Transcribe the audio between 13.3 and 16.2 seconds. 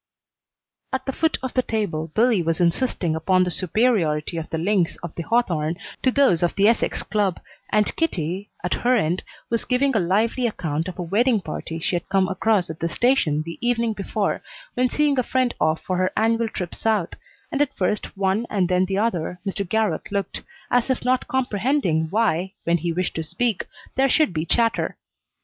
the evening before when seeing a friend off for her